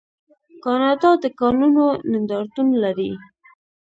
[0.63, 3.11] کاناډا د کانونو نندارتون لري.